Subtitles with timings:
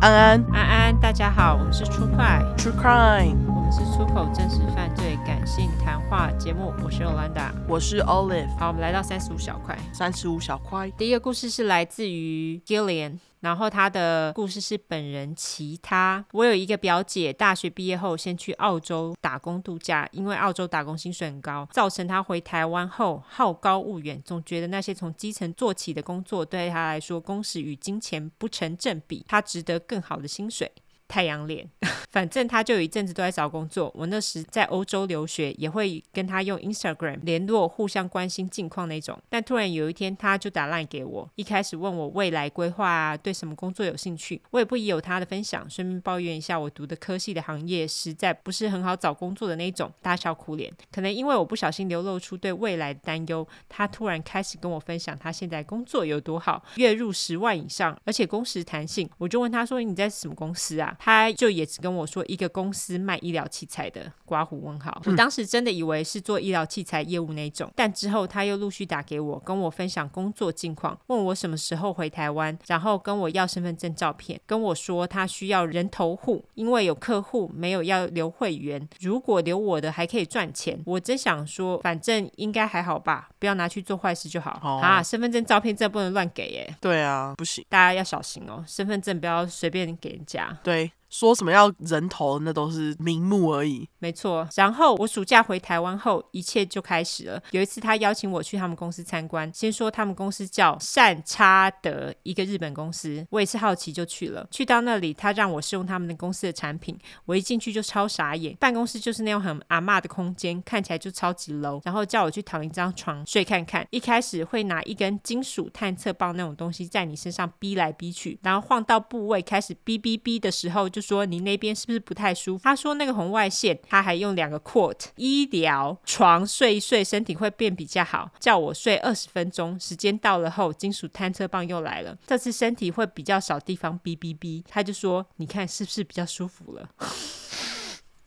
[0.00, 6.72] 安安，安安，大家好，我们是 True Crime，我们是出口真实犯罪感性谈话节目。
[6.84, 8.46] 我是 Olanda，我是 Olive。
[8.56, 9.76] 好，我们来到三十五小块。
[9.92, 16.24] 三十五小块，第一个故事是来自于 Gillian，然后他的故事是本人其他。
[16.32, 30.70] 我有一个表姐，大学毕业后先去澳洲打工度假，因为澳洲打工薪水很高，造成他回台湾后好高骛远，总觉得那些从基层做起的工作对他来说工时与金钱不成正比，他值得更好的薪水。
[31.08, 31.66] 太阳脸，
[32.10, 33.90] 反正他就有一阵子都在找工作。
[33.94, 39.18] 我那时在欧洲留学，也会跟他用 Instagram 联络，互相关心近况那种。
[39.30, 44.40] 但突然有一天，他就打 line 给我，一开始问我未来规划啊，对什么工作有兴趣。
[44.50, 50.70] 我也不疑有他的分享，顺便抱怨一下我读的科系的行业实在不是很好找工作的那种，大笑苦脸。
[50.92, 59.08] 可能因为我不小心流露出对未来的担忧，他突然开始跟我分享他现在工作有多好，月入十万以上，而且工时弹性。
[59.16, 65.00] 我就问他说：“你在什么公司啊？”他就也只跟我说一个公司卖医疗器材的，刮胡问号。
[65.06, 80.78] 我当时真的以为是做医疗器材业务那种，但之后他又陆续打给我，跟我分享工作近况，问我什么时候回台湾，然后跟我要身份证照片，跟我说他需要人头户，因为有客户没有要留会员，如果留我的还可以赚钱。
[80.84, 84.60] 我真想说，反正应该还好吧，不要拿去做坏事就好。
[84.62, 86.76] 哦、啊，身份证照片这不能乱给耶。
[86.80, 90.56] 对啊，不行，大家要小心哦，身份证不要随便给人家。
[90.62, 90.87] 对。
[91.08, 93.88] 说什么要人头，那都是名目而已。
[93.98, 94.46] 没错。
[94.54, 97.42] 然后我暑假回台湾后，一切就开始了。
[97.50, 99.50] 有一次，他邀请我去他们公司参观。
[99.54, 103.26] 先说他们公司叫善差德，一个日本公司。
[103.30, 104.46] 我也是好奇就去了。
[104.50, 106.98] 去到那里，他让我试用他们的公司的产品。
[107.24, 111.80] 我一进去就超傻眼，办公室就是那种很阿嬷的空间，看起来就超级 low。
[111.84, 113.86] 然后叫我去躺一张床睡看看。
[113.90, 120.97] 一开始会拿一根金属探测棒那种东西在你身上逼来逼去，然后晃到部位开始哔哔哔的时候就。
[120.98, 122.64] 就说你那边是不是不太舒服？
[122.64, 128.28] 他说那个红外线，他还用两个 quote 医疗床睡一睡，身体会变比较好。
[128.40, 134.64] 叫我睡二十分钟，时间到了后，金属探测棒又来了，这次身体会比较少地方哔哔哔。
[134.68, 136.88] 他就说，你看是不是比较舒服了？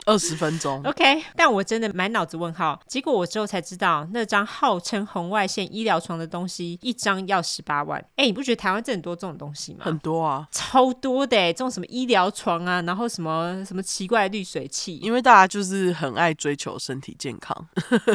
[0.05, 2.79] 二十分钟， OK，但我真的满脑子问号。
[2.87, 8.03] 结果我之后才知道，那张号称红外线医疗床的东西，一张要十八万。
[8.15, 9.79] 哎，你不觉得台湾真很多这种东西吗？
[9.85, 11.51] 很多啊，超多的。
[11.51, 17.67] 这种什么医疗床啊，然后什么什么奇怪的滤水器，因为大家就是很爱追求身体健康，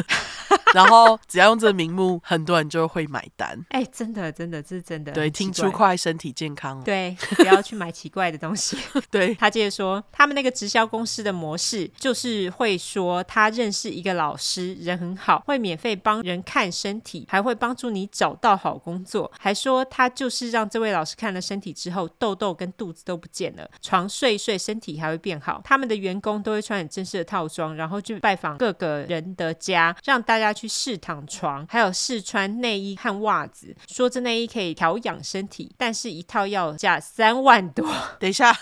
[0.73, 3.57] 然后只要用这个名目，很多人就会买单。
[3.69, 5.11] 哎，真的，真的，这是真的。
[5.11, 6.83] 对，听出快身体健康。
[6.83, 8.77] 对，不要去买奇怪的东西。
[9.09, 11.76] 对，他接着说，他们那个直销公司的模式。
[11.97, 19.29] 就是会说他认识一个老师，人很好，会免费帮人看身体，还会帮助你找到好工作。
[19.37, 25.61] 还说他就是让这位老师看了身体之后，痘痘跟肚子都不见了，床睡一睡身体还会变好。
[25.63, 37.85] 他们的员工都会穿很正式的套装，然后去拜访各个人的家，让大家去试躺床，还有试穿内衣和袜子，说这内衣可以调养身体，但是一套要价三万多。
[38.19, 38.55] 等一下。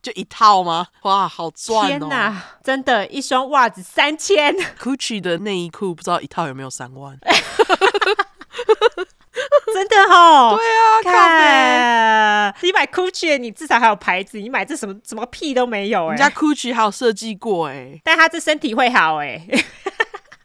[0.00, 0.86] 就一套吗？
[1.02, 1.88] 哇，好赚哦！
[1.88, 4.54] 天哪，真的，一双袜子三千。
[4.80, 7.18] Gucci 的内衣裤不知道一套有没有三万？
[9.74, 10.56] 真的哦。
[10.56, 16.16] 对啊，看你买 Gucci，你至少还有牌子，你买这什么什么屁都没有哎。
[16.16, 19.40] 人家 Gucci 还有设计过哎，但他这身体会好哎。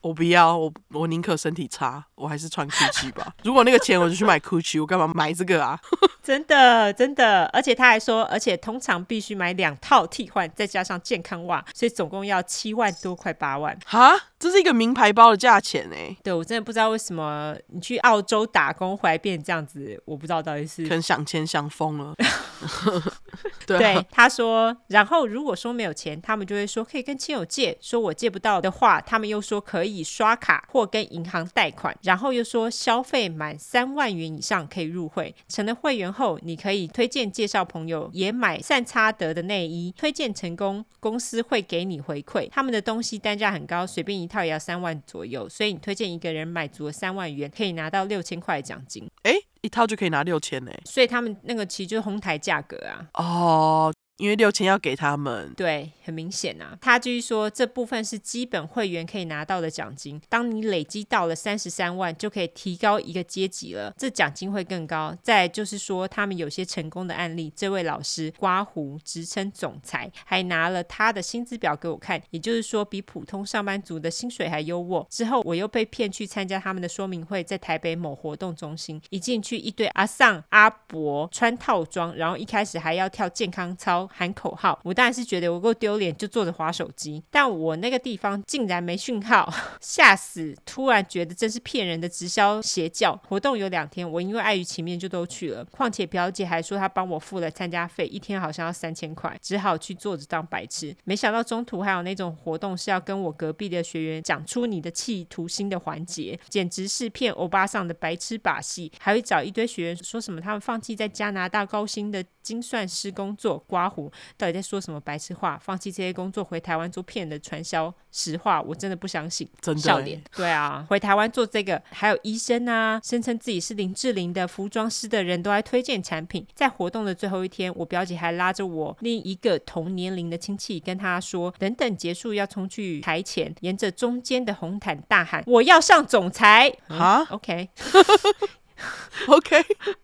[0.02, 3.34] 我不要，我我宁可身体差，我还是穿 Gucci 吧。
[3.44, 5.80] 如果那个钱我就去买 Gucci，我干嘛买这个啊？
[6.24, 13.78] 真的真的，而且他还说，而且通常必须买两套替换，再加上健康袜，所以总共要七万多块八万。
[13.86, 16.16] 哈，这是一个名牌包的价钱哎。
[16.22, 22.14] 对，我真的不知道为什么你去澳洲打工回来变这样子，我不知道到底是可能想钱想疯了。
[23.68, 36.08] 对，对，他说，然后如果说没有钱，他们就会说可以跟亲友借，说我借不到的话，他们又说可以刷卡或跟银行贷款，然后又说消费满三万元以上可以入会，成了会员。
[36.18, 42.50] 后你可以推荐介绍朋友也买善差德的内衣，推荐成功，公司会给你回馈。
[42.50, 49.08] 他们的东西单价很高，随便一套也要三万左右，所以你推荐一个人买足了三万元，可以拿到六千块奖金。
[49.24, 49.36] 诶，
[49.68, 53.06] 一套就可以拿六千呢，所以他们那个其实就是哄抬价格啊。
[53.16, 53.94] 哦。
[54.18, 55.54] 因为六千要给他们。
[55.56, 56.78] 对，很明显啊。
[56.82, 65.16] 他继续说，这部分是基本会员可以拿到的奖金，当你累积到了三十三万，就可以提高一个阶级了，这奖金会更高。
[65.22, 75.06] 再就是说，他们有些成功的案例，这位老师刮胡，职称总裁，还拿了他的薪资表给我看，也就是说，比普通上班族的薪水还优渥。
[75.10, 87.24] 之后我又被骗去参加他们的说明会，在台北某活动中心，一进去一堆阿桑阿伯穿套装，然后一开始还要跳健康操喊口号，我当然是觉得我够丢脸，就坐着滑手机。
[87.30, 89.52] 但我那个地方竟然没讯号，
[89.82, 90.56] 吓死！
[90.66, 93.20] 突然觉得真是骗人的直销邪教。
[93.28, 95.64] 活动有两天，我因为碍于情面就都去了。
[95.66, 100.96] 况且表姐还说她帮我付了参加费，一天好像要三千块，只好去坐着当白痴。
[101.04, 108.92] 没想到中途还有那种活动是要跟我隔壁的学员讲出你的企图心的环节，简直是骗欧巴桑的白痴把戏。
[109.00, 115.58] 还会找一堆学员说什么他们放弃在加拿大高薪的精算师工作，刮胡，到底在说什么白痴话？
[115.58, 119.50] 放弃这些工作回台湾做骗人的传销，实话我真的不相信。
[119.60, 126.46] 真的笑脸，对啊，回台湾做这个，还有医生啊，声称自己是林志玲的服装师的人都来推荐产品。
[126.54, 137.70] 在活动的最后一天，我表姐还拉着我另一个同年龄的亲戚，跟他说，等等结束要冲去台前，沿着中间的红毯大喊：“我要上总裁！”啊、嗯、，OK。
[139.28, 139.56] OK，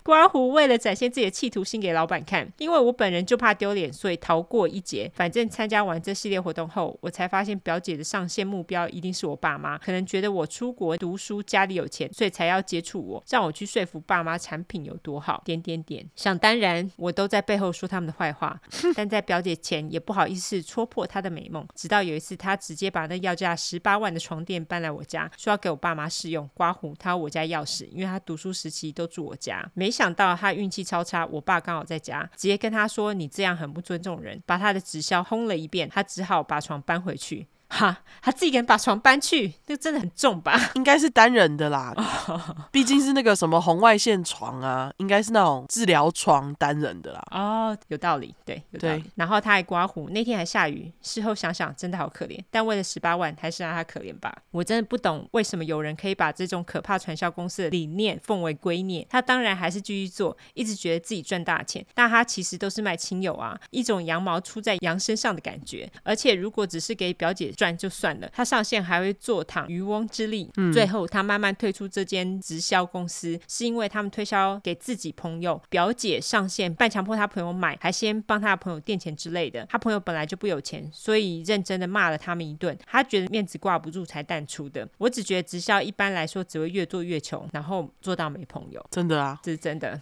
[0.04, 5.12] 刮胡为了展现自己的企图心给老板看，因为我本人就怕丢脸，所以逃过一劫。
[5.14, 15.42] 反正参加完这系列活动后，我才发现表姐的上线目标一定是我爸妈，可能觉得我出国读书，家里有钱，所以才要接触我，让我去说服爸妈产品有多好。
[15.46, 18.60] 点点点，想当然，我都在背后说他们的坏话，
[18.96, 21.68] 但在表姐前也不好意思戳破她的美梦。
[21.76, 26.50] 直到有一次，她直接把那要价十八万的床垫搬来我家，说要给我爸妈试用。
[26.54, 37.46] 刮胡，她有我家钥匙，因为她读书时时期都住我家，没想到他运气超差，我爸刚好在家，直接跟他说：“你这样很不尊重人。”把他的直销轰了一遍，他只好把床搬回去。
[37.74, 40.60] 哈，他自己敢把床搬去，那真的很重吧？
[40.76, 41.92] 应该是单人的啦，
[42.72, 47.24] 毕竟是那个什么红外线床啊，应该是那种治疗床单人的啦。
[47.32, 49.02] 哦，有道理，对，有道理。
[49.02, 49.12] 对。
[49.16, 50.92] 然后他还刮胡，那天还下雨。
[51.02, 52.40] 事后想想，真的好可怜。
[52.52, 54.32] 但为了十八万，还是让他可怜吧。
[54.52, 59.04] 我真的不懂为什么有人可以把这种可怕传销公司的理念奉为圭臬。
[59.10, 65.92] 他当然还是继续做，一直觉得自己赚大钱，但他其实都是卖亲友啊，一种羊毛出在羊身上的感觉。
[66.04, 67.52] 而且如果只是给表姐。
[67.64, 70.52] 赚就算了，他上线还会坐躺渔翁之利。
[70.58, 75.62] 嗯，最后他慢慢退出这间直销公司，是因为他们推销给自己朋友。
[75.70, 79.66] 表姐上线，半强迫他朋友买，还先帮他的朋友垫钱之类的。
[79.70, 82.78] 他朋友本来就不有钱，所以认真的骂了他们一顿。
[82.86, 84.86] 他觉得面子挂不住才淡出的。
[84.98, 88.86] 我只觉得直销一般来说只会越做越穷，然后做到没朋友。
[88.92, 89.98] 真的啊，这是真的。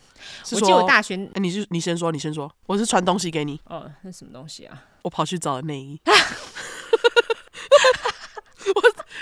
[0.54, 3.62] 我记得我大学，哎，你是你先说，你先说，我是传东西给你。
[3.66, 4.84] 哦，那什么东西啊？
[5.04, 6.02] 我跑去找了内衣。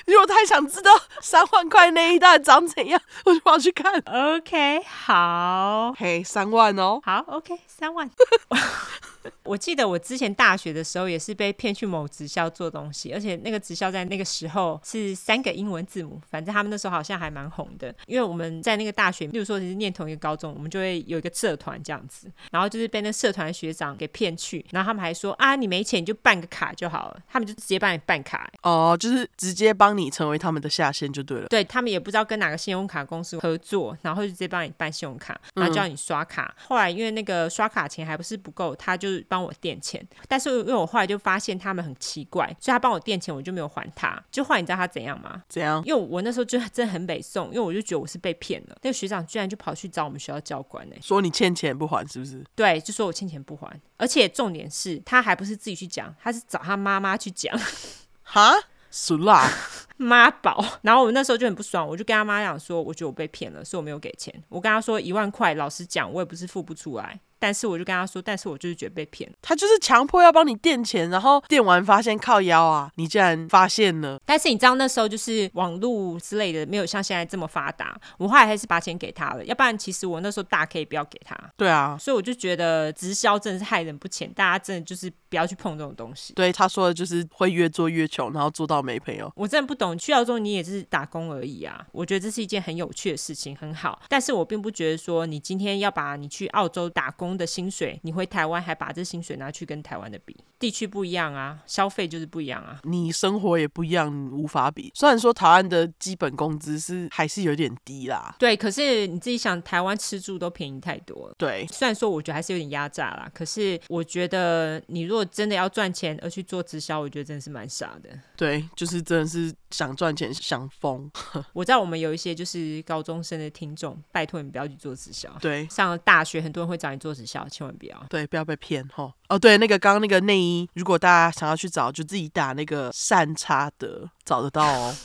[0.05, 0.91] 如果太想知道
[1.21, 4.01] 三万块内衣到底长怎样，我就跑去看。
[4.05, 8.09] OK，好，嘿，三万哦，好，OK，三万。
[9.43, 17.93] 我记得我之前大学的时候也是被骗去某职校做东西，而且那个职校在那个时候是三个英文字母，反正他们那时候好像还蛮红的。
[18.05, 28.49] 因为我们在那个大学，例如说是念同一个高中，我们就会有一个社团这样子，然后就是被那社团学长给骗去，然后他们还说啊，你没钱你就办个卡就好了，他们就直接帮你办卡。
[28.63, 31.47] 哦，就是直接帮你成为他们的下线就对了。
[31.47, 36.53] 对，他们也不知道跟哪个信用卡公司合作，然后就直接帮你办信用卡，然后叫你刷卡。
[36.57, 40.05] 嗯、后来因为那个刷卡钱还不是不够，他就帮我垫钱。
[40.27, 44.21] 但是因为我后来就发现他们很奇怪，所以他帮我垫钱，我就没有还他。
[44.31, 45.43] 就后来你知道他怎样吗？
[45.49, 45.83] 怎样？
[45.85, 48.77] 因为我那时候就真的很北宋，因为我就觉得我是被骗了。
[48.81, 52.43] 那个学长居然就跑去找我们学校教官呢、欸，说你欠钱不还是不是？
[52.55, 57.57] 对，就说我欠钱不还，而且重点是他还不是自己去讲，他是找他妈妈去讲。
[58.23, 58.53] 哈？
[58.91, 59.47] 死啦，
[59.97, 60.65] 妈宝。
[60.81, 64.33] 然后我那时候就很不爽，我就跟他妈讲说，我觉得我被骗了，所以我没有给钱。
[64.49, 67.19] 我跟他说一万块，老实讲，我也不是付不出来。
[67.39, 74.19] 但是我就跟他说，但是我就是觉得被骗，他就是强迫要帮你垫钱，然后垫完发现靠腰啊，你竟然发现了。
[74.25, 81.35] 但是你知道那时候就是网络之类的没有像现在这么发达，我后来还是把钱给他了，要不然其实我那时候大可以不要给他。
[81.55, 86.33] 对啊，所以我就觉得直销真的是害人不浅，大家真的就是不要去碰这种东西。
[86.33, 89.31] 对，他说的就是会越做越穷，然后做到没朋友。
[89.35, 94.01] 我真的不懂，去澳洲你也是打工而已啊，我觉得这是一件很有趣的事情，很好。
[94.09, 97.99] 但是我并不觉得说你今天要把你去澳洲打工的薪水。
[98.03, 102.79] 你回台湾还把这薪水拿去跟台湾的比，地区不一样啊，消费就是不一样啊。
[102.83, 104.91] 你生活也不一样，无法比。
[104.93, 111.35] 虽然说台湾的基本工资是还是有点低啦，对，可是你自己想，台湾吃住都便宜太多了。
[111.37, 118.09] 对，虽然说我觉得还是有点压榨啦，可是我觉得你如果真的要赚钱而去做直销，我觉得真的是蛮傻的。
[118.35, 121.09] 对，就是真的是想赚钱想疯。
[121.53, 125.29] 我知道我们有一些就是高中生的听众，拜托你们不要去做直销。
[125.39, 128.05] 对，上了大学很多人会找你做直销，千万不要。
[128.09, 129.11] 对，不要被骗齁。
[129.29, 134.95] 哦，对，那个刚刚那个内衣，如果大家想要去找，就自己打那个善差德，找得到哦，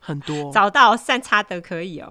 [0.00, 0.52] 很多。
[0.52, 2.10] 找到善差德可以哦，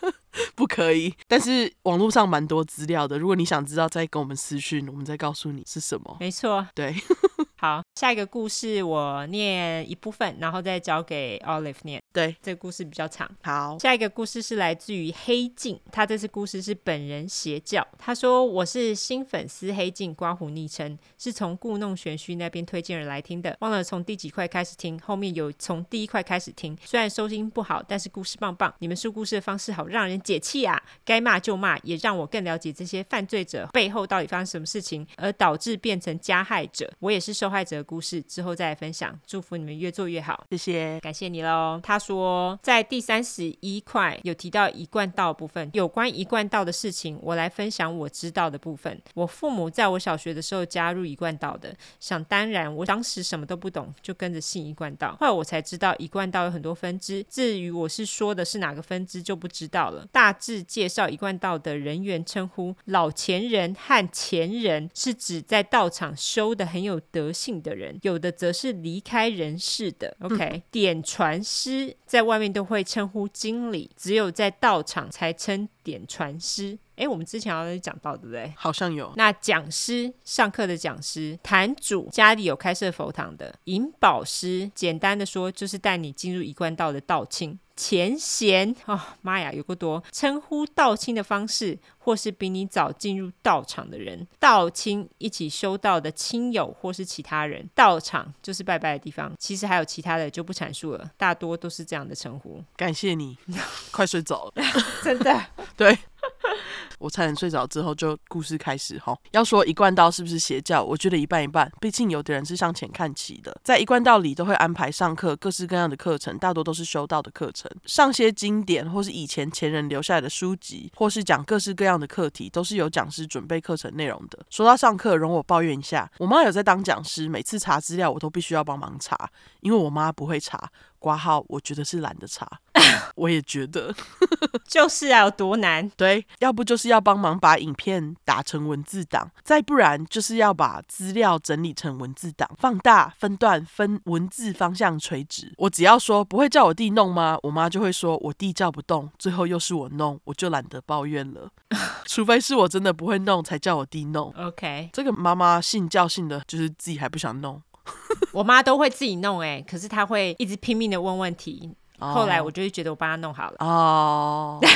[0.54, 1.14] 不可以。
[1.26, 6.18] 但是网络上蛮多资料的，如果你想知道，再跟我们私讯，我们再告诉你是什么。
[6.20, 6.94] 没错，对。
[7.60, 12.00] 好，下一个故事我念一部分，然后再交给 Olive 念。
[12.12, 13.28] 对，这个故事比较长。
[13.42, 17.84] 好，下一个故事是来自于黑镜，他这次故事是本人邪教。
[17.98, 23.56] 他说：“我是新粉丝黑镜，刮胡昵称，是从故弄玄虚那边推荐人来听的。
[23.58, 26.78] 忘了从第几块开始听，后面有从第一块开始听。
[26.84, 28.72] 虽然收音不好，但是故事棒棒。
[28.78, 30.80] 你们说故事的方式好让人解气啊！
[31.04, 36.88] 该骂就骂，也让我更了解这些犯罪者背后到底发生什么事情，而导致变成加害者。
[37.00, 41.80] 我也是受。”受害者的故事之后再来分享，祝福你们越做越好，谢谢，感谢你喽。
[41.82, 49.00] 他说在第三十一块有提到一贯道部分，有关一贯道的事情，我来分享我知道的部分。
[49.14, 55.16] 我父母在我小学的时候加入一贯道的，想当然，我当时什么都不懂，就跟着信一贯道。
[55.18, 60.06] 后来我才知道一贯道有很多分支，至于我是说的是哪个分支就不知道了。
[60.12, 70.16] 大致介绍一贯道的人员称呼：老前人和前人，是指在道场修的很有德性的人，有的则是离开人世的。
[70.20, 76.76] OK，点传师在外面都会称呼经理，只有在道场才称点传师。
[76.96, 78.52] 哎，我们之前好像有讲到，对不对？
[78.56, 79.12] 好像有。
[79.16, 87.56] 那讲师，上课的讲师，坛主，家里有开设佛堂的，引宝师，简单的说就是带你进入一贯道的道亲。
[87.78, 99.32] 前贤，哦妈呀，有够多称呼道亲的方式，或是比你早进入道场的人，道亲一起修道的亲友或是其他人，道场就是拜拜的地方。
[99.38, 102.60] 其实还有其他的就不阐述了，大多都是这样的称呼。
[102.76, 103.38] 感谢你，
[103.92, 104.64] 快睡着了，
[105.04, 105.96] 真的， 对。
[106.98, 109.16] 我差点睡着之后，就故事开始哈。
[109.30, 111.70] 要说一贯道是不是邪教，我觉得一半一半。
[111.80, 117.70] 毕竟有的人是向前看齐的，在一贯道里都会安排上课，各式各样的课程，大多都是修道的课程。
[117.84, 124.38] 上些经典，或是以前前人留下来的书籍，或是讲各式各样的课题，都是有讲师准备课程内容的。
[124.50, 130.70] 说到上课，容我抱怨一下，我妈有在当讲师，每次查资料我都必须要帮忙查，因为我妈不会查。
[130.98, 132.46] 挂号，我觉得是懒得查，
[133.16, 133.94] 我也觉得，
[134.68, 135.88] 就是啊，有多难？
[135.96, 145.52] 对，要不就是要帮忙把影片打成文字档，再不然就是要把资料整理成文字档，放大、分段、分文字方向垂直。
[145.56, 147.38] 我只要说不会叫我弟弄吗？
[147.42, 151.50] 我妈就会说我弟叫不动，最后又是我弄，我就懒得抱怨了。
[152.06, 154.32] 除非是我真的不会弄，才叫我弟弄。
[154.36, 157.60] OK，这个妈妈信教信的，就是自己还不想弄。
[158.32, 162.12] 我妈都会自己弄哎、欸，可是她会一直拼命的问问题，oh.
[162.12, 163.56] 后来我就会觉得我帮她弄好了。
[163.60, 164.70] 哦，oh.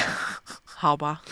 [0.65, 1.23] 好吧，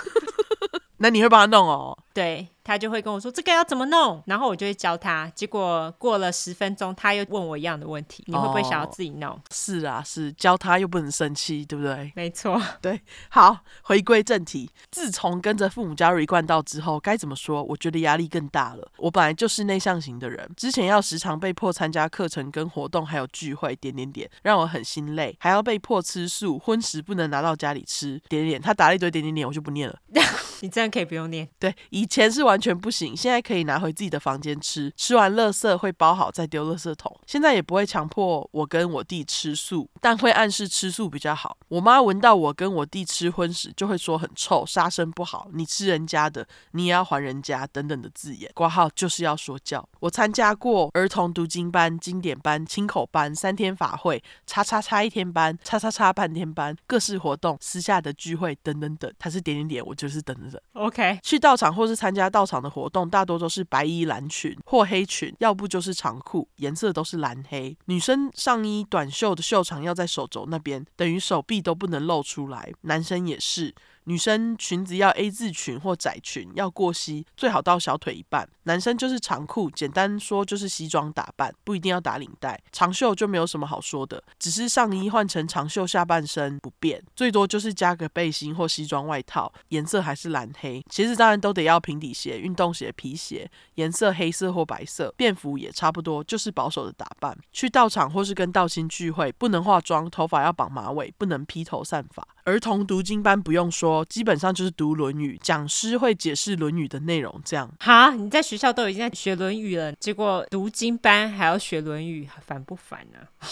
[0.99, 1.97] 那你会帮她弄哦？
[2.15, 2.49] 对。
[2.71, 5.29] 他就会跟我说这个要怎么弄，然后我就会教他。
[5.35, 9.33] 结果过了十分钟，他又问我一样的问题：你会不会想要自己弄？
[9.33, 12.13] 哦，是啊，是教他又不能生气，对不对？
[12.15, 13.01] 没错， 对。
[13.29, 14.71] 好，回归正题。
[14.93, 17.61] 自从跟着父母加入一贯道之后，该怎么说？
[17.65, 18.89] 我觉得压力更大了。
[18.99, 28.63] 我本来就是内向型的人，之前要时常被迫参加课程跟活动，还有聚会，点点点，让我很心累，还要被迫吃素，荤食不能拿到家里吃，点点点。
[28.63, 29.99] 他打了一堆点点点，我就不念了。
[30.63, 31.49] 你真的可以不用念。
[31.59, 37.17] 对，以前是完全不行，现在可以拿回自己的房间吃，吃完垃圾会包好再丢垃圾桶。
[37.27, 41.57] 现在也不会强迫我跟我弟吃素，但会暗示吃素比较好。
[41.69, 48.51] 我妈闻到我跟我弟吃荤食，就会说很臭，杀生不好，你吃人家的，你也要还人家等等的字眼。
[48.55, 49.89] 挂号就是要说教。
[50.01, 59.13] 我参加过儿童读经班、经典班、亲口班、三天法会、叉叉叉一天班、叉叉叉半天班，各式活动、私下的聚会等等等。
[59.19, 60.61] 他是点点点，我就是等等等。
[60.73, 67.77] OK，去道场或是参加道场的活动，大多都是白衣蓝裙或黑裙，要不就是长裤，颜色都是蓝黑。
[67.85, 72.73] 女生上衣短袖的袖长要在手肘那边，等于手臂都不能露出来。
[72.83, 73.75] 男生也是。
[74.05, 78.49] 女生裙子要 A 字裙或窄裙，要过膝，最好到小腿一半。
[78.65, 82.61] 男生就是长裤，简单说就是西装打扮，不一定要打领带。
[82.73, 90.85] 长袖就没有什么好说的，只是上衣换成长袖，下半身不变，最多就是加个背心或西装外套，颜色还是蓝黑。
[90.91, 95.13] 鞋子当然都得要平底鞋、运动鞋、皮鞋，颜色黑色或白色。
[95.17, 97.37] 便服也差不多，就是保守的打扮。
[97.53, 102.27] 去道场或是跟道亲聚会，不能化妆，头发要绑马尾，不能披头散发。
[102.45, 107.41] 儿童读经班不用说，基本上就是读《论语》，讲师会解释《论语》的内容。
[107.45, 113.19] 这样，哈，你在学校都已经在学《论语》了，结果读经班还要学《论语》，烦不烦呢？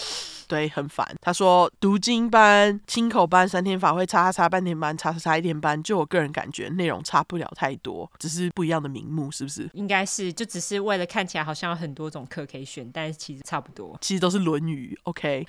[0.49, 1.07] 对，很烦。
[1.21, 9.69] 他说，读经班、亲口班、三天法会、叉叉叉半天班、叉叉叉一天班，就我个人感觉内容差不了太多，只是不一样的名目，是不是？
[9.73, 14.97] 应该是，就只是为了看起来好像有很多种课可以选，但是其实差不多，其实都是《论语》。
[15.03, 15.45] OK。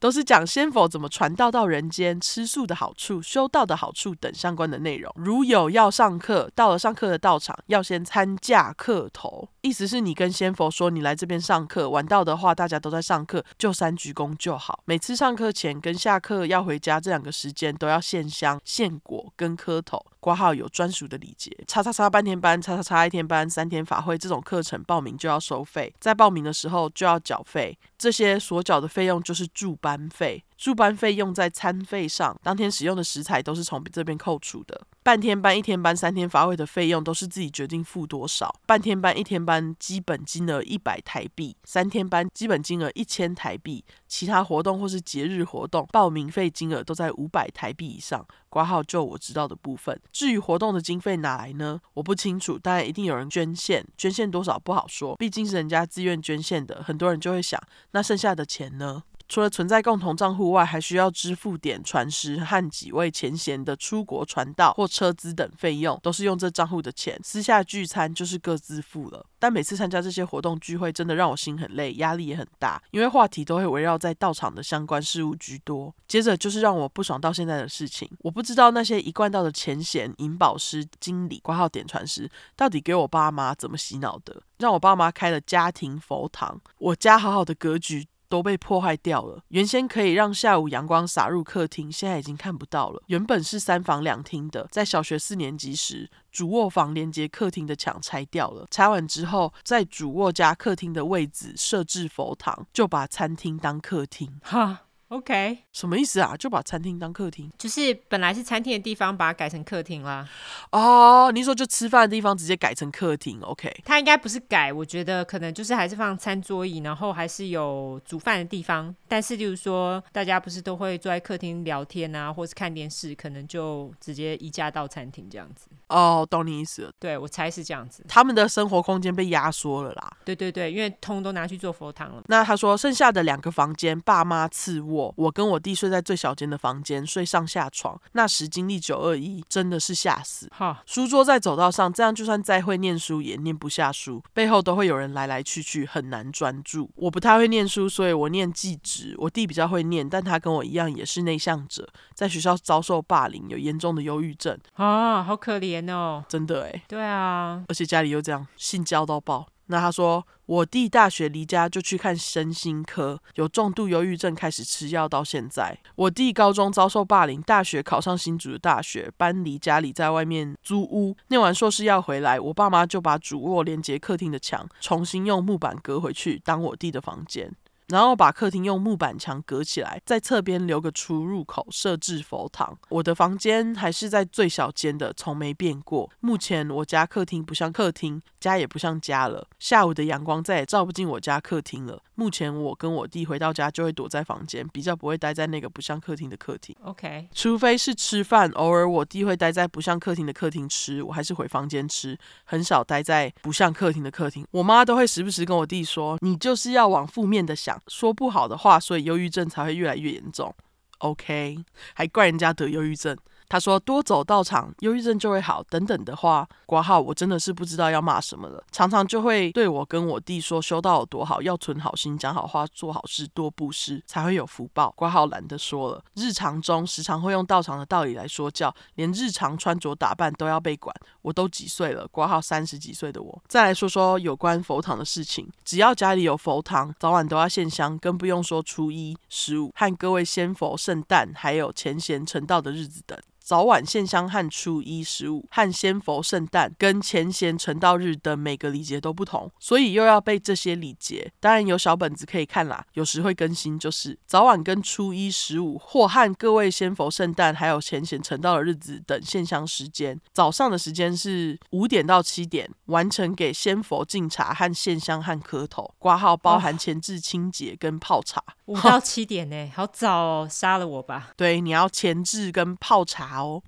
[0.00, 5.12] 都是讲仙佛怎么传道到人间、吃素的好处、修道的好处等相关的内容。
[5.14, 14.80] 如有要上课，到了上课的道场，要先参驾课头，意思是你跟仙佛说你来这边上课，晚到的话大家都在上课，就三鞠躬就好。
[14.86, 20.02] 每次上课前跟下课要回家这两个时间都要献香、献果跟磕头。
[20.18, 30.44] 挂号有专属的礼节，叉叉叉半天班、叉叉叉一天班、三天法会这种课程报名就要收费，在报名的时候就要缴费，这些所缴的费用就是住班班费。
[30.56, 34.78] 住班费用在餐费上，当天使用的食材都是从这边扣除的。
[35.02, 38.54] 半天班、一天班、三天发挥的费用都是自己决定付多少。
[38.66, 43.82] 半天班、一天班基本金额一百台币，三天班基本金额一千台币。
[44.06, 48.24] 其他活动或是节日活动，报名费金额都在五百台币以上。
[48.50, 49.98] 挂号就我知道的部分。
[50.12, 51.80] 至于活动的经费哪来呢？
[51.94, 56.82] 我不清楚，当然一定有人捐献，捐献多少不好说，毕竟是人家自愿捐献的。
[56.82, 57.58] 很多人就会想，
[57.92, 59.04] 那剩下的钱呢？
[59.30, 67.16] 除了存在共同账户外，还需要支付点传师和几位前贤的出国传道或车资等费用，都是用这账户的钱。
[67.22, 69.24] 私下聚餐就是各自付了。
[69.38, 75.94] 但每次参加这些活动聚会，真的让我心很累，压力也很大，因为话题都会围绕在道场的相关事务居多。
[76.08, 88.08] 接着就是让我不爽到现在的事情，我不知道那些一贯道的前贤、引宝师、经理、挂号点传师，到底给我爸妈怎么洗脑的，让我爸妈开了家庭佛堂，我家好好的格局。
[88.30, 89.42] 都被破坏掉了。
[89.48, 93.02] 原先可以让下午阳光洒入客厅，现在已经看不到了。
[93.08, 98.66] 原本是三房两厅的，在小学四年级时，主卧房连接客厅的墙拆掉了。
[98.70, 104.40] 拆完之后，在主卧加客厅的位置设置佛堂，就把餐厅当客厅。
[104.42, 104.86] 哈。
[105.10, 106.36] OK，什么意思啊？
[106.36, 110.28] 就把餐厅当客厅，就是本来是餐厅的地方，把它改成客厅啦。
[110.72, 118.94] 哦，你说就吃饭的地方直接改成客厅？OK，它应该不是改，我觉得可能就是还是放餐桌椅，然后还是有煮饭的地方。
[119.06, 125.68] 但是，例如说大家不是都会坐在客厅聊天啊，或是看电视，可能就直接移驾到餐厅这样子。
[125.88, 126.92] 哦，懂你意思了。
[126.98, 130.16] 对，我猜是这样子，他们的生活空间被压缩了啦。
[130.24, 132.22] 对对对，因为通都拿去做佛堂了。
[132.26, 135.12] 那他说剩下的两个房间，爸妈次卧。
[135.16, 138.00] 我跟我弟睡在最小间的房间，睡上下床。
[138.12, 140.48] 那时经历九二一，真的是吓死。
[140.56, 146.90] 哈，书桌在走道上，这样就算再会念书也念不下书，背后都会有人来来去去，很难专注。
[146.96, 149.14] 我不太会念书，所以我念技职。
[149.18, 154.58] 我弟比较会念，但他跟我一样也是内向者，在学校遭受霸凌，有严重的忧郁症。
[154.74, 156.82] 啊，好可怜哦，真的哎。
[156.88, 159.46] 对啊，而且家里又这样，性交到爆。
[159.70, 165.78] 那他说，我弟大学离家就去看身心科，有重度忧郁症，开始吃药到现在。
[165.94, 171.16] 我弟高中遭受霸凌，大学考上新竹的大学，搬离家里，在外面租屋。
[171.28, 177.54] 念完硕士要回来，我爸妈就把主卧连接客厅的墙重新用木板隔回去，当我弟的房间。
[177.90, 182.78] 然后把客厅用木板墙隔起来，在侧边留个出入口，设置佛堂。
[182.88, 186.08] 我的房间还是在最小间的，从没变过。
[186.20, 189.46] 目前我家客厅不像客厅，家也不像家了。
[189.58, 192.00] 下午的阳光再也照不进我家客厅了。
[192.14, 196.76] 目前我跟我弟回到家就会躲在房间，比较不会待在那个不像客厅的客厅。
[196.84, 204.46] OK，除非是吃饭，偶尔我弟会待在不像客厅的客厅吃，我还是回房间吃，很少待在不像客厅的客厅。
[204.50, 210.54] 我妈都会时不时跟我弟说：“你就是要往负面的想。”说不好的话，所以忧郁症才会越来越严重。
[210.98, 211.64] OK，
[211.94, 213.16] 还怪人家得忧郁症。
[213.50, 218.62] 他说多走道场，忧郁症就会好等等的话，挂号我真的是不知道要骂什么了。
[218.70, 224.92] 常常就会对我跟我弟说修道有多好，要存好心，讲好话，做好事，多布施才会有福报。
[224.96, 226.00] 挂号懒得说了。
[226.14, 230.94] 日常中时常会用道场的道理来说教，连日常穿着打扮都要被管。
[231.22, 232.06] 我都几岁了？
[232.12, 233.42] 挂号三十几岁的我。
[233.48, 243.18] 再来说说有关佛堂的事情，只要家里有佛堂，早晚都要献香，更不用说初一、十五和各位仙佛圣诞，还有前贤成道的日子等。
[243.50, 251.32] 早晚献香和初一十五和仙佛圣诞跟前贤成道日的每个礼节都不同，所以又要背这些礼节。
[251.40, 253.76] 当然有小本子可以看啦，有时会更新。
[253.76, 268.40] 就是早晚跟初一十五或和各位仙佛圣诞还有前贤成道的日子等献香时间，早上的时间是五点到七点，完成给仙佛敬茶和献香和磕头，挂号包含前置清洁跟泡茶。
[268.66, 271.32] 五到七点呢，好早哦，杀了我吧。
[271.36, 273.39] 对，你要前置跟泡茶。
[273.42, 273.62] 哦，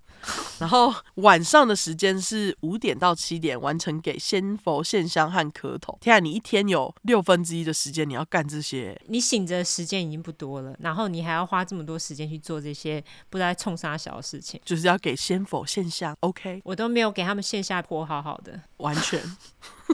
[0.58, 5.96] 然后晚上的时间是五点到七点，完成给仙佛献香和磕头。
[6.00, 16.16] 天啊，你一天有六分之一的时间你要干这些，你醒着的时间已经不多了，然后你还要花这么多时间去做这些不知道冲啥小的事情，就是要给仙佛献香。
[16.20, 19.22] OK，我都没有给他们线下坡好好的，完全。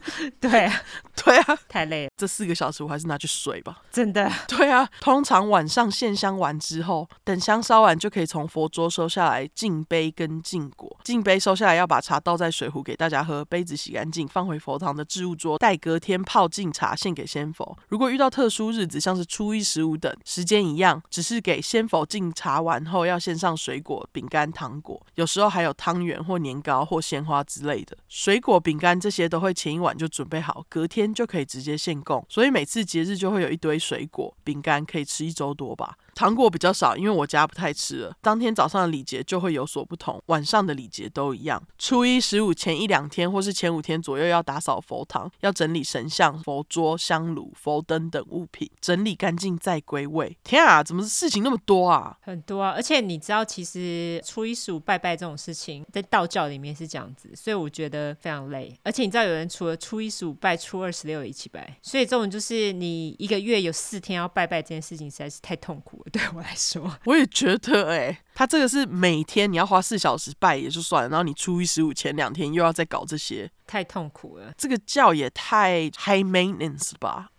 [0.40, 0.82] 对啊，
[1.16, 2.10] 对啊，太累了。
[2.16, 3.82] 这四个小时我还是拿去睡吧。
[3.90, 4.30] 真的。
[4.48, 10.98] 对啊，通常晚上献香完之后，等香烧完就可以从佛桌收下来敬杯跟敬果。
[11.04, 17.76] 敬杯收下来要把茶倒在水壶给大家喝，杯子洗干净放回佛堂的置物桌，待隔天泡敬茶献给仙佛。
[17.88, 27.96] 如果遇到特殊日子，像是初一十五等，时间一样，只是给仙佛敬茶完后要献上水果、饼干、糖果，有时候还有汤圆或年糕或鲜花之类的。
[28.08, 35.96] 水果、饼干这些都会前一晚就准备好，隔天就可以直接现供，所以每次节日就会有一堆水果、饼干可以吃一周多吧。
[36.14, 38.16] 糖果比较少，因为我家不太吃了。
[38.22, 41.62] 当天早上的礼节就会有所不同，晚上的礼节都一样。
[41.78, 50.36] 初一十五前一两天或是前五天左右要打扫佛堂，要整理神像、佛桌、香炉、佛灯等物品，整理干净再归位。
[50.44, 52.16] 天啊，怎么事情那么多啊？
[52.22, 52.72] 很多啊！
[52.76, 58.74] 而且你知道，其实初一十五拜拜这种事情，在道教里面是这样子，所以我觉得非常累。
[58.82, 66.03] 而且你知道，有人除了初一十五拜，初二十六也一起拜，所以这种就是你一个月有四天要拜拜这件事情，实在是太痛苦了。
[66.12, 74.52] 对我来说，我也觉得哎、欸，他这个是每天你要花四小时拜也就算了，然后你初一十五前两天又要再搞这些，太痛苦了。
[74.56, 77.28] 这个教也太 high maintenance 吧？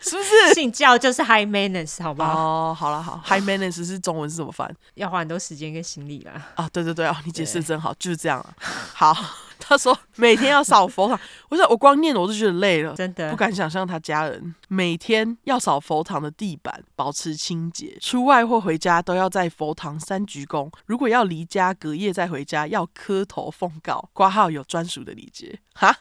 [0.00, 0.54] 是不是？
[0.54, 2.32] 信教就是 high maintenance 好不好？
[2.36, 4.74] 哦，好了好，high maintenance 是中文是怎么翻？
[4.94, 6.52] 要花很多时间跟心力啦。
[6.56, 8.54] 啊，对对对啊，你解释真好，就是这样啊。
[8.58, 9.14] 好。
[9.64, 20.70] 他说每天要扫佛堂， 我说我光念我都觉得累了，真的不敢想象他家人每天要扫佛堂的地板，保持清洁，出外或回家都要在佛堂三鞠躬。
[20.86, 25.58] 如果要离家隔夜再回家，要磕头奉告，挂号有专属的礼节。
[25.74, 25.94] 哈，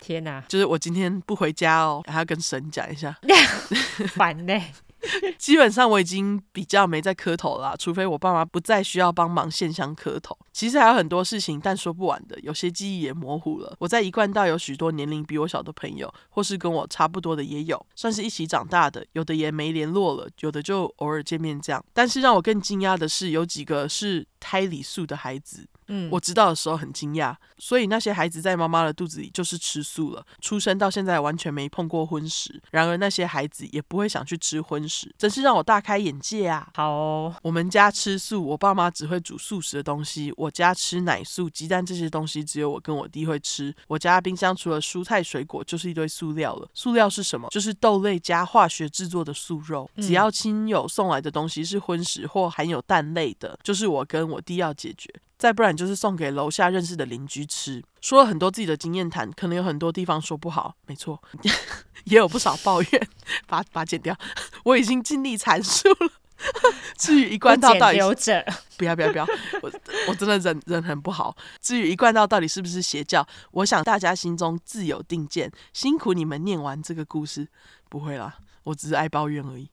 [0.00, 3.16] 天哪， 就是我今天不回家哦，还要跟神讲一下，
[4.14, 4.72] 烦呢、欸。
[5.38, 10.36] 基本上我已经比较没在磕头了啦，除非我爸妈不再需要帮忙献香磕头。
[10.52, 13.76] 其实还有很多事情，但说不完的，有些记忆也模糊了。
[13.78, 21.84] 我在一贯道有许多年龄比我小的朋友，或是跟我差不多的也有，算是一起长大的，有的也没联络了，有的就偶尔见面这样。
[21.92, 25.66] 但是让我更惊讶的是，有几个是胎里素的孩子。
[25.88, 32.60] 嗯，我知道的时候很惊讶，所以那些孩子在妈妈的肚子里就是吃素了，出生到现在完全没碰过荤食。
[32.70, 36.68] 然而那些孩子也不会想去吃荤食，真是让我大开眼界啊！
[36.74, 40.32] 好哦，我们家吃素，我爸妈只会煮素食的东西。
[40.36, 43.74] 我家吃奶素、鸡蛋这些东西，只有我跟我弟会吃。
[43.86, 46.68] 我家冰箱除了蔬菜水果，就是一堆塑料了。
[46.74, 47.48] 塑料是什么？
[47.50, 49.90] 就是豆类加化学制作的素肉。
[49.96, 55.12] 只要亲友送来的东西是荤食或含有蛋类的，就是我跟我弟要解决。
[55.38, 57.82] 再不然就是送给楼下认识的邻居吃。
[58.00, 61.22] 说了很多自己的经验谈，可能有很多地方说不好，没错，
[62.04, 63.08] 也有不少抱怨，
[63.46, 64.16] 把把剪掉。
[64.64, 66.12] 我已经尽力阐述了。
[66.96, 68.44] 至于一贯道到底留着，
[68.76, 69.26] 不要不要不要，
[69.60, 69.72] 我
[70.08, 71.36] 我真的人人很不好。
[71.60, 75.50] 至于一贯道到底是不是邪教，我想大家心中自有定见。
[75.72, 77.48] 辛苦你们念完这个故事，
[77.88, 79.68] 不会啦，我只是爱抱怨而已。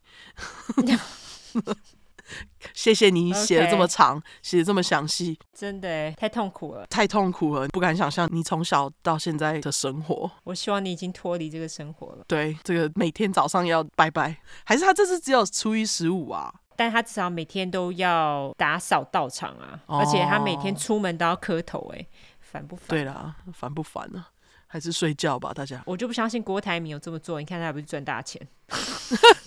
[2.73, 10.29] 谢谢你写的这么长，写的.这么详细，真的太痛苦了，太痛苦了，不敢想象你从小到现在的生活。
[10.43, 12.25] 我希望你已经脱离这个生活了。
[12.27, 16.53] 对，这个每天早上要拜拜，还是他这次只有初一十五啊？
[16.75, 22.05] 但他至少每天都要打扫道场啊，哦、而且他每天出门都要磕头，哎，
[22.41, 22.87] 烦不烦？
[22.89, 24.25] 对啦，烦不烦呢？
[24.67, 25.81] 还是睡觉吧，大家。
[25.85, 28.45] 我就不相信郭台铭有这么做，你看他还不是赚大钱？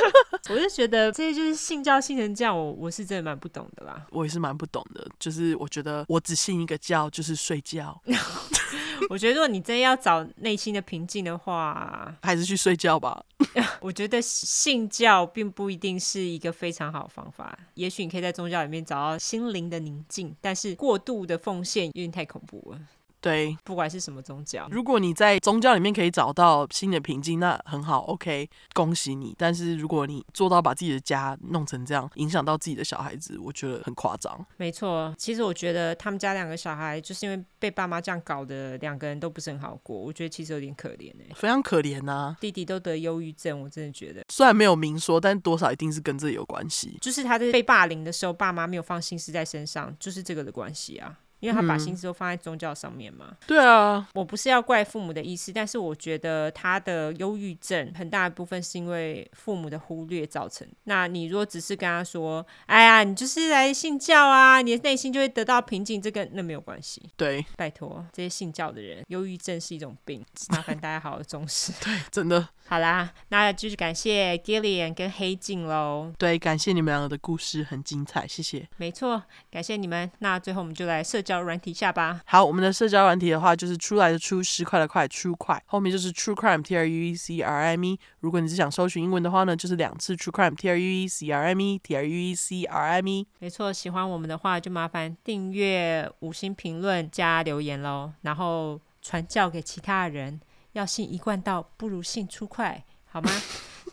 [0.50, 4.06] 我就觉得这些就是信教信成这样，我我是真的蛮不懂的啦。
[4.10, 8.00] 我也是蛮不懂的，就是我觉得我只信一个教，就是睡觉。
[9.10, 13.24] 我觉得如果你真要找内心的平静的话，还是去睡觉吧。
[13.80, 17.58] 我觉得信教并不一定是一个非常好的方法。
[17.74, 22.80] 也许你可以在宗教里面找到心灵的宁静，但是过度的奉献有点太恐怖了。
[23.20, 29.34] 对，不管是什么宗教，如果你在宗教里面可以找到新的平静，那很好，OK，恭喜你。
[29.36, 34.46] 但是如果你做到把自己的家弄成这样，影响到自己的小孩子，我觉得很夸张。
[34.56, 39.98] 没错，其实我觉得他们家两个小孩就是因为被爸妈这样搞的，两个人都不是很好过。
[39.98, 42.36] 我觉得其实有点可怜哎，非常可怜呐、啊。
[42.40, 46.96] 弟弟都得忧郁症，我真的觉得，虽然没有明说，但多少一定是跟这有关系。
[47.00, 51.18] 就是他在被霸凌的时候，爸妈没有放心思在身上，就是这个的关系啊。
[51.40, 53.26] 因为他把心思都放在宗教上面嘛。
[53.30, 53.36] 嗯。
[53.46, 60.66] 对啊，我不是要怪父母的意思，但是我觉得他的忧郁症很大一部分是因为父母的忽略造成。
[60.84, 67.02] 那你如果只是跟他说：“哎呀，你就是来信教啊，你的内心就会得到平静。”这个那没有关系。
[67.16, 71.72] 对，拜托这些信教的人，忧郁症是一种病，麻烦大家好好重视。
[71.82, 72.48] 对，真的。
[72.68, 76.12] 好啦，那就是感谢 Gillian 跟黑镜喽。
[76.18, 78.68] 对，感谢你们两个的故事很精彩，谢谢。
[78.76, 80.10] 没错，感谢你们。
[80.18, 82.20] 那最后我们就来社交软体下吧。
[82.26, 88.00] 好，我们的社交软体的话就是出来的出十块的块，True 块，后面就是 True Crime T R U E C R I M E。
[88.18, 92.34] 如果你是想搜寻英文的话呢，就是两次 True Crime T R U E C R I M E T R U E
[92.34, 93.28] C R I M E。
[93.38, 100.40] 没错，喜欢我们的话就麻烦订阅、五星评论、加留言喽，然后传教给其他人。
[100.78, 103.30] 要信一贯道，不如信出快，好吗？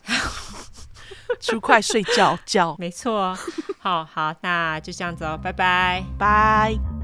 [1.40, 3.36] 出快睡觉觉，没错。
[3.78, 7.03] 好好，那就这样子哦，拜拜，拜。